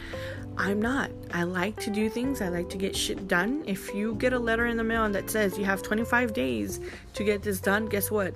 I'm 0.57 0.81
not. 0.81 1.09
I 1.33 1.43
like 1.43 1.79
to 1.81 1.89
do 1.89 2.09
things. 2.09 2.41
I 2.41 2.49
like 2.49 2.69
to 2.71 2.77
get 2.77 2.97
shit 2.97 3.29
done. 3.29 3.63
If 3.65 3.93
you 3.93 4.15
get 4.15 4.33
a 4.33 4.39
letter 4.39 4.65
in 4.65 4.75
the 4.75 4.83
mail 4.83 5.07
that 5.09 5.29
says 5.29 5.57
you 5.57 5.63
have 5.63 5.81
25 5.83 6.33
days 6.33 6.81
to 7.13 7.23
get 7.23 7.43
this 7.43 7.61
done, 7.61 7.85
guess 7.85 8.11
what? 8.11 8.33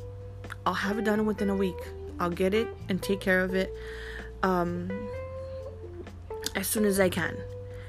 I'll 0.65 0.73
have 0.73 0.99
it 0.99 1.03
done 1.03 1.25
within 1.25 1.49
a 1.49 1.55
week. 1.55 1.75
I'll 2.19 2.29
get 2.29 2.53
it 2.53 2.67
and 2.89 3.01
take 3.01 3.19
care 3.19 3.41
of 3.41 3.55
it 3.55 3.73
um, 4.43 4.89
as 6.55 6.67
soon 6.67 6.85
as 6.85 6.99
I 6.99 7.09
can. 7.09 7.35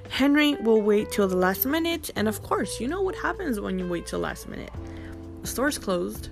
Henry 0.08 0.56
will 0.56 0.82
wait 0.82 1.12
till 1.12 1.28
the 1.28 1.36
last 1.36 1.66
minute, 1.66 2.10
and 2.16 2.26
of 2.26 2.42
course, 2.42 2.80
you 2.80 2.88
know 2.88 3.00
what 3.00 3.14
happens 3.14 3.60
when 3.60 3.78
you 3.78 3.86
wait 3.86 4.06
till 4.06 4.18
last 4.18 4.48
minute. 4.48 4.72
The 5.42 5.46
store's 5.46 5.78
closed, 5.78 6.30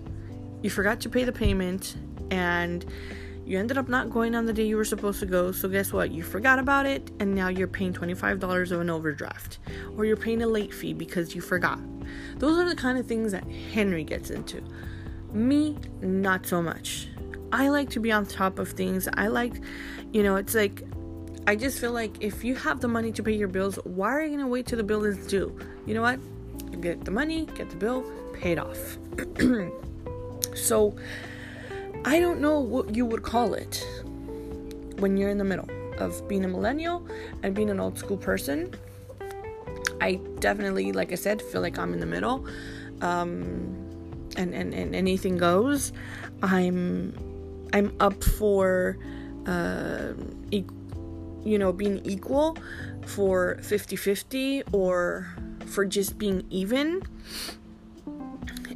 you 0.62 0.70
forgot 0.70 1.00
to 1.00 1.08
pay 1.08 1.22
the 1.22 1.32
payment, 1.32 1.96
and 2.30 2.84
you 3.46 3.58
ended 3.58 3.78
up 3.78 3.88
not 3.88 4.10
going 4.10 4.34
on 4.34 4.46
the 4.46 4.52
day 4.52 4.66
you 4.66 4.76
were 4.76 4.84
supposed 4.84 5.20
to 5.20 5.26
go, 5.26 5.52
so 5.52 5.68
guess 5.68 5.92
what? 5.92 6.10
You 6.10 6.22
forgot 6.22 6.58
about 6.58 6.86
it, 6.86 7.10
and 7.20 7.34
now 7.34 7.48
you're 7.48 7.68
paying 7.68 7.92
$25 7.94 8.72
of 8.72 8.80
an 8.80 8.90
overdraft. 8.90 9.58
Or 9.96 10.04
you're 10.04 10.16
paying 10.16 10.42
a 10.42 10.46
late 10.46 10.74
fee 10.74 10.92
because 10.92 11.34
you 11.34 11.40
forgot. 11.40 11.78
Those 12.38 12.58
are 12.58 12.68
the 12.68 12.76
kind 12.76 12.98
of 12.98 13.06
things 13.06 13.32
that 13.32 13.44
Henry 13.48 14.04
gets 14.04 14.30
into. 14.30 14.62
Me, 15.32 15.78
not 16.02 16.46
so 16.46 16.60
much. 16.60 17.08
I 17.52 17.68
like 17.68 17.90
to 17.90 18.00
be 18.00 18.12
on 18.12 18.26
top 18.26 18.58
of 18.58 18.70
things. 18.70 19.08
I 19.14 19.28
like, 19.28 19.54
you 20.12 20.22
know, 20.22 20.36
it's 20.36 20.54
like, 20.54 20.82
I 21.46 21.56
just 21.56 21.78
feel 21.78 21.92
like 21.92 22.22
if 22.22 22.44
you 22.44 22.54
have 22.56 22.80
the 22.80 22.88
money 22.88 23.10
to 23.12 23.22
pay 23.22 23.32
your 23.32 23.48
bills, 23.48 23.78
why 23.84 24.10
are 24.10 24.22
you 24.22 24.28
going 24.28 24.40
to 24.40 24.46
wait 24.46 24.66
till 24.66 24.76
the 24.76 24.84
bill 24.84 25.04
is 25.04 25.26
due? 25.26 25.58
You 25.86 25.94
know 25.94 26.02
what? 26.02 26.20
Get 26.80 27.04
the 27.04 27.10
money, 27.10 27.46
get 27.54 27.70
the 27.70 27.76
bill, 27.76 28.04
paid 28.34 28.58
off. 28.58 28.98
so, 30.54 30.94
I 32.04 32.20
don't 32.20 32.40
know 32.40 32.60
what 32.60 32.94
you 32.94 33.06
would 33.06 33.22
call 33.22 33.54
it 33.54 33.84
when 34.98 35.16
you're 35.16 35.30
in 35.30 35.38
the 35.38 35.44
middle 35.44 35.68
of 35.98 36.26
being 36.28 36.44
a 36.44 36.48
millennial 36.48 37.06
and 37.42 37.54
being 37.54 37.70
an 37.70 37.80
old 37.80 37.98
school 37.98 38.16
person. 38.16 38.74
I 40.00 40.20
definitely, 40.38 40.92
like 40.92 41.12
I 41.12 41.16
said, 41.16 41.42
feel 41.42 41.60
like 41.60 41.78
I'm 41.78 41.92
in 41.92 42.00
the 42.00 42.06
middle. 42.06 42.46
Um, 43.00 43.74
and, 44.36 44.54
and, 44.54 44.72
and 44.74 44.94
anything 44.94 45.38
goes. 45.38 45.92
I'm 46.42 47.12
I'm 47.72 47.94
up 48.00 48.22
for 48.22 48.98
uh, 49.46 50.12
e- 50.50 50.64
you 51.44 51.58
know 51.58 51.72
being 51.72 52.04
equal 52.04 52.56
for 53.06 53.56
50-50 53.62 54.62
or 54.72 55.34
for 55.66 55.84
just 55.86 56.18
being 56.18 56.44
even 56.50 57.02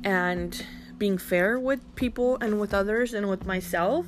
and 0.05 0.65
being 0.99 1.19
fair 1.19 1.59
with 1.59 1.81
people 1.97 2.39
and 2.41 2.61
with 2.61 2.73
others 2.73 3.13
and 3.13 3.29
with 3.29 3.45
myself. 3.47 4.07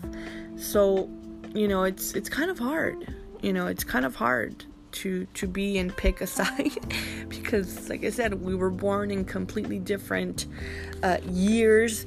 So, 0.57 1.11
you 1.53 1.67
know, 1.67 1.83
it's 1.85 2.12
it's 2.12 2.29
kind 2.29 2.50
of 2.50 2.59
hard. 2.59 3.12
You 3.43 3.53
know, 3.53 3.67
it's 3.67 3.85
kind 3.85 4.05
of 4.05 4.14
hard 4.14 4.64
to 4.93 5.26
to 5.35 5.47
be 5.49 5.76
and 5.79 5.95
pick 5.97 6.21
a 6.21 6.26
side 6.38 6.73
because 7.29 7.88
like 7.88 8.05
I 8.05 8.11
said, 8.11 8.41
we 8.41 8.55
were 8.55 8.71
born 8.71 9.11
in 9.11 9.25
completely 9.25 9.79
different 9.79 10.47
uh, 11.03 11.19
years. 11.29 12.07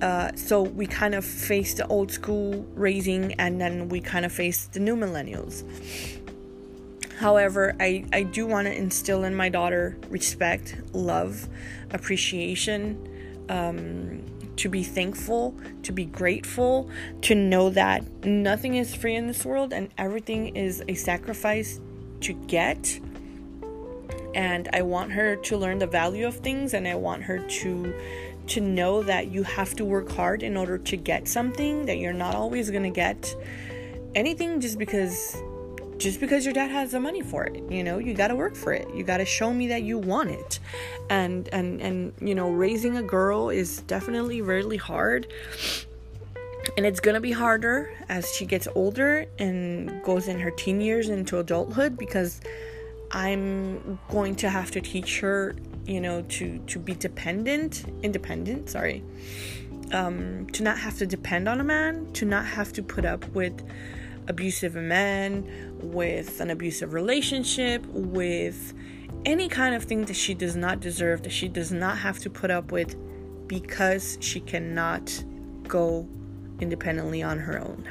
Uh, 0.00 0.30
so 0.34 0.62
we 0.62 0.86
kind 0.86 1.14
of 1.14 1.24
face 1.24 1.74
the 1.74 1.86
old 1.88 2.10
school 2.10 2.66
raising 2.74 3.34
and 3.34 3.60
then 3.60 3.88
we 3.88 4.00
kind 4.00 4.24
of 4.24 4.32
face 4.32 4.64
the 4.66 4.80
new 4.80 4.96
millennials. 4.96 5.62
However, 7.18 7.76
I, 7.78 8.06
I 8.14 8.22
do 8.22 8.46
want 8.46 8.66
to 8.66 8.74
instill 8.74 9.24
in 9.24 9.34
my 9.34 9.50
daughter 9.50 9.98
respect, 10.08 10.76
love, 10.94 11.48
appreciation, 11.90 13.44
um, 13.50 14.24
to 14.56 14.70
be 14.70 14.82
thankful, 14.82 15.54
to 15.82 15.92
be 15.92 16.06
grateful, 16.06 16.88
to 17.22 17.34
know 17.34 17.68
that 17.70 18.24
nothing 18.24 18.76
is 18.76 18.94
free 18.94 19.16
in 19.16 19.26
this 19.26 19.44
world 19.44 19.72
and 19.72 19.90
everything 19.98 20.56
is 20.56 20.82
a 20.88 20.94
sacrifice 20.94 21.78
to 22.20 22.32
get. 22.32 23.00
And 24.34 24.68
I 24.72 24.82
want 24.82 25.12
her 25.12 25.36
to 25.36 25.56
learn 25.56 25.78
the 25.78 25.86
value 25.86 26.26
of 26.26 26.36
things 26.36 26.72
and 26.72 26.86
I 26.86 26.94
want 26.94 27.22
her 27.24 27.38
to 27.38 27.94
to 28.50 28.60
know 28.60 29.02
that 29.02 29.30
you 29.30 29.42
have 29.42 29.74
to 29.76 29.84
work 29.84 30.10
hard 30.10 30.42
in 30.42 30.56
order 30.56 30.76
to 30.76 30.96
get 30.96 31.28
something 31.28 31.86
that 31.86 31.98
you're 31.98 32.12
not 32.12 32.34
always 32.34 32.70
going 32.70 32.82
to 32.82 32.90
get 32.90 33.34
anything 34.14 34.60
just 34.60 34.78
because 34.78 35.36
just 35.98 36.18
because 36.18 36.46
your 36.46 36.54
dad 36.54 36.70
has 36.70 36.92
the 36.92 37.00
money 37.00 37.20
for 37.20 37.44
it 37.44 37.62
you 37.70 37.84
know? 37.84 37.98
You 37.98 38.14
got 38.14 38.28
to 38.28 38.36
work 38.36 38.56
for 38.56 38.72
it. 38.72 38.88
You 38.94 39.04
got 39.04 39.18
to 39.18 39.24
show 39.24 39.52
me 39.52 39.68
that 39.68 39.82
you 39.82 39.98
want 39.98 40.30
it. 40.30 40.58
And 41.08 41.48
and 41.52 41.80
and 41.80 42.12
you 42.20 42.34
know 42.34 42.50
raising 42.50 42.96
a 42.96 43.02
girl 43.02 43.50
is 43.50 43.80
definitely 43.82 44.42
really 44.42 44.76
hard. 44.76 45.32
And 46.76 46.84
it's 46.84 47.00
gonna 47.00 47.20
be 47.20 47.32
harder 47.32 47.90
as 48.08 48.32
she 48.34 48.44
gets 48.44 48.68
older 48.74 49.26
and 49.38 50.02
goes 50.02 50.28
in 50.28 50.38
her 50.40 50.50
teen 50.50 50.80
years 50.80 51.08
into 51.08 51.38
adulthood 51.38 51.96
because 51.96 52.40
i'm 53.12 53.98
going 54.08 54.36
to 54.36 54.48
have 54.48 54.70
to 54.70 54.80
teach 54.80 55.20
her 55.20 55.56
you 55.90 56.00
know 56.00 56.22
to 56.22 56.58
to 56.66 56.78
be 56.78 56.94
dependent 56.94 57.84
independent 58.02 58.70
sorry 58.70 59.02
um 59.92 60.46
to 60.52 60.62
not 60.62 60.78
have 60.78 60.96
to 60.96 61.06
depend 61.06 61.48
on 61.48 61.60
a 61.60 61.64
man 61.64 62.10
to 62.12 62.24
not 62.24 62.46
have 62.46 62.72
to 62.72 62.82
put 62.82 63.04
up 63.04 63.26
with 63.30 63.62
abusive 64.30 64.74
men, 64.74 65.44
with 65.82 66.40
an 66.40 66.50
abusive 66.50 66.94
relationship, 66.94 67.84
with 67.86 68.72
any 69.26 69.48
kind 69.48 69.74
of 69.74 69.84
thing 69.84 70.04
that 70.06 70.16
she 70.16 70.32
does 70.32 70.56
not 70.56 70.80
deserve, 70.80 71.22
that 71.24 71.32
she 71.32 71.48
does 71.48 71.70
not 71.72 71.98
have 71.98 72.18
to 72.20 72.30
put 72.30 72.50
up 72.50 72.72
with 72.72 72.96
because 73.46 74.16
she 74.20 74.40
cannot 74.40 75.24
go 75.64 76.08
independently 76.60 77.22
on 77.22 77.38
her 77.38 77.58
own. 77.58 77.84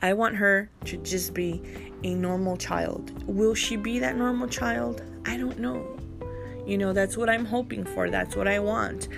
I 0.00 0.12
want 0.12 0.36
her 0.36 0.70
to 0.84 0.96
just 0.98 1.34
be 1.34 1.60
a 2.04 2.14
normal 2.14 2.56
child. 2.56 3.26
Will 3.26 3.54
she 3.54 3.76
be 3.76 3.98
that 3.98 4.16
normal 4.16 4.46
child? 4.46 5.02
I 5.26 5.36
don't 5.36 5.58
know. 5.58 5.97
You 6.68 6.76
know, 6.76 6.92
that's 6.92 7.16
what 7.16 7.30
I'm 7.30 7.46
hoping 7.46 7.84
for. 7.84 8.10
That's 8.10 8.36
what 8.36 8.46
I 8.46 8.58
want. 8.58 9.08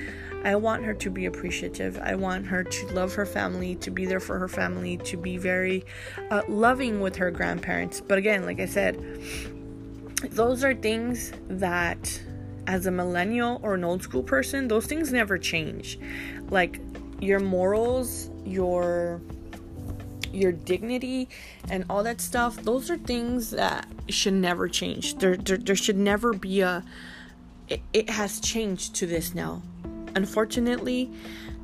I 0.45 0.55
want 0.55 0.85
her 0.85 0.95
to 0.95 1.11
be 1.11 1.27
appreciative. 1.27 1.99
I 2.03 2.15
want 2.15 2.47
her 2.47 2.63
to 2.65 2.87
love 2.95 3.13
her 3.15 3.27
family, 3.27 3.75
to 3.77 3.91
be 3.91 4.07
there 4.07 4.21
for 4.21 4.39
her 4.39 4.49
family, 4.49 4.97
to 4.99 5.17
be 5.17 5.37
very 5.37 5.85
uh, 6.31 6.43
loving 6.49 7.01
with 7.01 7.17
her 7.17 7.31
grandparents. 7.31 8.01
But 8.01 8.19
again, 8.19 8.47
like 8.47 8.61
I 8.61 8.67
said, 8.67 8.97
those 10.31 10.65
are 10.65 10.75
things 10.75 11.33
that 11.49 12.23
as 12.67 12.87
a 12.87 12.91
millennial 12.91 13.61
or 13.63 13.75
an 13.75 13.85
old 13.85 14.03
school 14.03 14.23
person, 14.23 14.69
those 14.69 14.87
things 14.87 15.13
never 15.13 15.37
change. 15.37 15.99
Like 16.51 16.81
your 17.21 17.41
morals, 17.41 18.31
your 18.45 19.21
your 20.33 20.53
dignity 20.53 21.29
and 21.69 21.85
all 21.91 22.05
that 22.05 22.21
stuff, 22.21 22.57
those 22.63 22.89
are 22.89 22.97
things 22.97 23.51
that 23.51 23.89
should 24.09 24.35
never 24.35 24.69
change. 24.69 25.19
There 25.19 25.37
there, 25.37 25.57
there 25.57 25.77
should 25.77 25.99
never 25.99 26.33
be 26.33 26.61
a 26.61 26.85
it, 27.71 27.81
it 27.93 28.11
has 28.11 28.41
changed 28.41 28.95
to 28.97 29.07
this 29.07 29.35
now. 29.35 29.63
Unfortunately, 30.17 31.11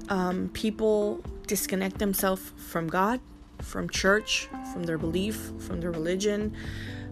um, 0.09 0.49
people 0.55 1.23
disconnect 1.47 1.99
themselves 1.99 2.53
from 2.57 2.87
God, 2.87 3.21
from 3.61 3.91
church, 3.91 4.49
from 4.73 4.85
their 4.85 4.99
belief, 4.99 5.51
from 5.59 5.81
their 5.81 5.91
religion, 5.91 6.55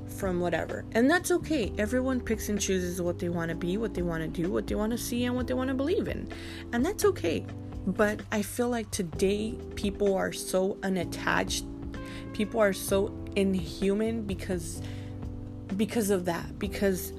from 0.06 0.38
whatever. 0.40 0.84
And 0.92 1.10
that's 1.10 1.32
okay. 1.32 1.72
Everyone 1.76 2.20
picks 2.20 2.48
and 2.48 2.60
chooses 2.60 3.02
what 3.02 3.18
they 3.18 3.28
want 3.28 3.48
to 3.48 3.56
be, 3.56 3.76
what 3.76 3.94
they 3.94 4.02
want 4.02 4.22
to 4.22 4.28
do, 4.28 4.50
what 4.50 4.68
they 4.68 4.76
want 4.76 4.92
to 4.92 4.98
see, 4.98 5.24
and 5.24 5.34
what 5.34 5.48
they 5.48 5.54
want 5.54 5.68
to 5.68 5.74
believe 5.74 6.06
in. 6.06 6.28
And 6.72 6.86
that's 6.86 7.04
okay. 7.04 7.44
But 7.86 8.20
I 8.30 8.42
feel 8.42 8.68
like 8.68 8.90
today 8.92 9.58
people 9.74 10.14
are 10.14 10.32
so 10.32 10.78
unattached. 10.82 11.64
People 12.32 12.60
are 12.60 12.72
so 12.72 13.12
inhuman 13.34 14.22
because 14.22 14.80
because 15.76 16.10
of 16.10 16.24
that. 16.26 16.58
Because 16.58 17.12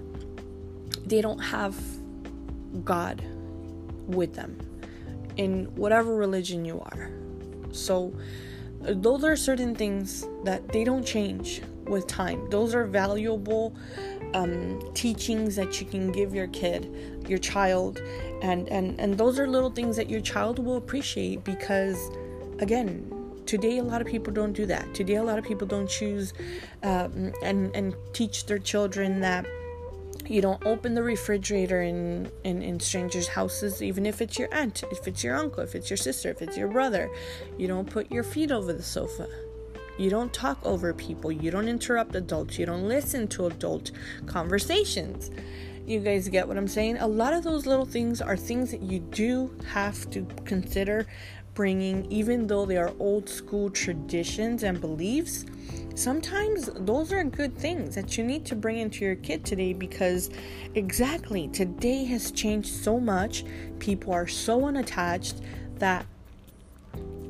they 1.05 1.21
don't 1.21 1.39
have 1.39 1.75
God 2.83 3.23
with 4.07 4.33
them 4.33 4.57
in 5.37 5.65
whatever 5.75 6.15
religion 6.15 6.65
you 6.65 6.79
are. 6.81 7.09
So, 7.71 8.13
those 8.81 9.23
are 9.23 9.35
certain 9.35 9.73
things 9.75 10.27
that 10.43 10.67
they 10.69 10.83
don't 10.83 11.05
change 11.05 11.61
with 11.85 12.07
time. 12.07 12.47
Those 12.49 12.75
are 12.75 12.85
valuable 12.85 13.75
um, 14.33 14.79
teachings 14.93 15.55
that 15.55 15.79
you 15.79 15.87
can 15.87 16.11
give 16.11 16.35
your 16.35 16.47
kid, 16.47 17.23
your 17.27 17.39
child, 17.39 18.01
and 18.41 18.67
and 18.69 18.99
and 18.99 19.17
those 19.17 19.39
are 19.39 19.47
little 19.47 19.71
things 19.71 19.95
that 19.95 20.09
your 20.09 20.21
child 20.21 20.59
will 20.59 20.77
appreciate 20.77 21.43
because, 21.43 22.09
again, 22.59 23.11
today 23.45 23.77
a 23.77 23.83
lot 23.83 24.01
of 24.01 24.07
people 24.07 24.33
don't 24.33 24.53
do 24.53 24.65
that. 24.65 24.93
Today 24.93 25.15
a 25.15 25.23
lot 25.23 25.39
of 25.39 25.45
people 25.45 25.67
don't 25.67 25.89
choose 25.89 26.33
um, 26.83 27.33
and 27.41 27.75
and 27.75 27.95
teach 28.13 28.45
their 28.45 28.59
children 28.59 29.19
that 29.21 29.45
you 30.29 30.41
don't 30.41 30.65
open 30.65 30.93
the 30.93 31.03
refrigerator 31.03 31.81
in, 31.81 32.31
in, 32.43 32.61
in 32.61 32.79
strangers' 32.79 33.27
houses, 33.27 33.81
even 33.81 34.05
if 34.05 34.21
it's 34.21 34.39
your 34.39 34.53
aunt, 34.53 34.83
if 34.91 35.07
it's 35.07 35.23
your 35.23 35.35
uncle, 35.35 35.63
if 35.63 35.75
it's 35.75 35.89
your 35.89 35.97
sister, 35.97 36.29
if 36.29 36.41
it's 36.41 36.57
your 36.57 36.67
brother. 36.67 37.09
You 37.57 37.67
don't 37.67 37.89
put 37.89 38.11
your 38.11 38.23
feet 38.23 38.51
over 38.51 38.73
the 38.73 38.83
sofa. 38.83 39.27
You 39.97 40.09
don't 40.09 40.33
talk 40.33 40.59
over 40.65 40.93
people. 40.93 41.31
You 41.31 41.51
don't 41.51 41.67
interrupt 41.67 42.15
adults. 42.15 42.59
You 42.59 42.65
don't 42.65 42.87
listen 42.87 43.27
to 43.29 43.47
adult 43.47 43.91
conversations. 44.25 45.31
You 45.85 45.99
guys 45.99 46.27
get 46.27 46.47
what 46.47 46.57
I'm 46.57 46.67
saying? 46.67 46.97
A 46.97 47.07
lot 47.07 47.33
of 47.33 47.43
those 47.43 47.65
little 47.65 47.85
things 47.85 48.21
are 48.21 48.35
things 48.35 48.71
that 48.71 48.81
you 48.81 48.99
do 48.99 49.55
have 49.67 50.09
to 50.09 50.25
consider 50.43 51.05
bringing, 51.53 52.11
even 52.11 52.47
though 52.47 52.65
they 52.65 52.77
are 52.77 52.91
old 52.99 53.29
school 53.29 53.69
traditions 53.69 54.63
and 54.63 54.81
beliefs 54.81 55.45
sometimes 55.95 56.69
those 56.75 57.11
are 57.11 57.23
good 57.23 57.57
things 57.57 57.95
that 57.95 58.17
you 58.17 58.23
need 58.23 58.45
to 58.45 58.55
bring 58.55 58.77
into 58.77 59.03
your 59.03 59.15
kid 59.15 59.45
today 59.45 59.73
because 59.73 60.29
exactly 60.75 61.47
today 61.47 62.03
has 62.05 62.31
changed 62.31 62.69
so 62.69 62.99
much. 62.99 63.45
People 63.79 64.13
are 64.13 64.27
so 64.27 64.65
unattached 64.65 65.41
that 65.79 66.05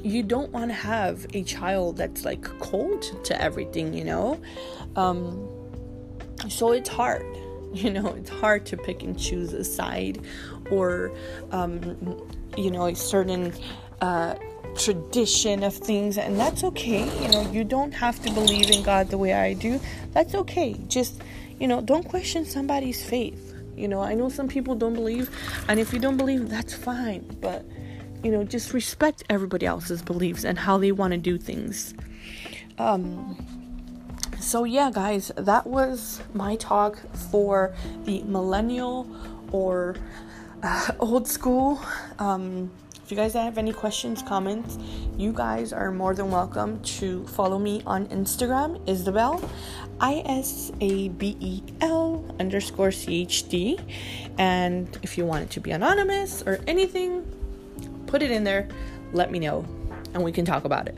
you 0.04 0.22
don't 0.22 0.52
want 0.52 0.70
to 0.70 0.76
have 0.76 1.26
a 1.34 1.44
child 1.44 1.98
that's 1.98 2.26
like 2.26 2.44
cold 2.60 3.24
to 3.24 3.42
everything, 3.42 3.94
you 3.94 4.04
know? 4.04 4.40
Um, 4.96 5.48
so 6.50 6.72
it's 6.74 6.90
hard, 6.90 7.26
you 7.74 7.92
know, 7.92 8.14
it's 8.14 8.30
hard 8.30 8.66
to 8.68 8.78
pick 8.78 9.04
and 9.04 9.18
choose 9.18 9.54
a 9.54 9.64
side 9.64 10.26
or, 10.70 11.12
um, 11.52 12.28
you 12.58 12.72
know, 12.72 12.88
a 12.88 12.96
certain. 12.96 13.54
Uh, 14.02 14.36
tradition 14.78 15.64
of 15.64 15.74
things 15.74 16.18
and 16.18 16.40
that's 16.40 16.64
okay. 16.64 17.04
You 17.22 17.30
know 17.30 17.50
you 17.52 17.64
don't 17.64 17.92
have 17.92 18.22
to 18.24 18.32
believe 18.32 18.70
in 18.70 18.84
god 18.84 19.10
the 19.10 19.18
way 19.18 19.34
i 19.34 19.54
do. 19.54 19.80
That's 20.12 20.36
okay. 20.36 20.76
Just 20.88 21.22
you 21.60 21.68
know 21.68 21.82
don't 21.82 22.04
question 22.04 22.46
somebody's 22.46 23.04
faith. 23.04 23.54
You 23.76 23.88
know 23.88 24.02
i 24.02 24.14
know 24.14 24.30
some 24.30 24.48
people 24.48 24.76
don't 24.76 24.94
believe 24.94 25.30
and 25.68 25.80
if 25.80 25.94
you 25.94 26.00
don't 26.00 26.18
believe 26.18 26.50
that's 26.50 26.74
fine. 26.74 27.26
But 27.42 27.66
you 28.24 28.32
know 28.32 28.44
just 28.44 28.74
respect 28.74 29.24
everybody 29.30 29.66
else's 29.66 30.02
beliefs 30.02 30.44
and 30.44 30.58
how 30.58 30.78
they 30.78 30.92
want 30.92 31.12
to 31.12 31.18
do 31.18 31.38
things. 31.38 31.94
Um 32.78 33.38
so 34.40 34.64
yeah 34.64 34.92
guys 34.92 35.32
that 35.38 35.66
was 35.66 36.22
my 36.34 36.56
talk 36.58 37.00
for 37.32 37.74
the 38.04 38.22
millennial 38.24 39.08
or 39.52 39.96
uh, 40.64 40.92
old 41.00 41.28
school. 41.28 41.80
Um 42.20 42.72
if 43.06 43.12
you 43.12 43.18
guys 43.18 43.34
have 43.34 43.60
any 43.60 43.72
questions, 43.72 44.24
comments, 44.24 44.80
you 45.16 45.32
guys 45.32 45.72
are 45.72 45.92
more 45.92 46.16
than 46.16 46.32
welcome 46.32 46.82
to 46.82 47.24
follow 47.28 47.60
me 47.60 47.84
on 47.86 48.08
Instagram, 48.08 48.82
Isabel, 48.90 49.48
I 50.00 50.24
S 50.26 50.72
A 50.82 51.10
B 51.10 51.38
E 51.40 51.62
L 51.82 52.26
underscore 52.40 52.92
C 52.92 53.22
H 53.22 53.48
D. 53.48 53.78
And 54.40 54.90
if 55.04 55.20
you 55.20 55.26
want 55.28 55.44
it 55.44 55.50
to 55.52 55.60
be 55.60 55.70
anonymous 55.70 56.42
or 56.48 56.60
anything, 56.66 57.24
put 58.08 58.24
it 58.24 58.32
in 58.32 58.44
there, 58.44 58.68
let 59.14 59.30
me 59.30 59.38
know, 59.38 59.64
and 60.16 60.24
we 60.24 60.32
can 60.32 60.44
talk 60.44 60.66
about 60.66 60.88
it. 60.88 60.98